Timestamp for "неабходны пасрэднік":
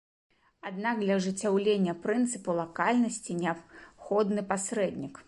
3.43-5.15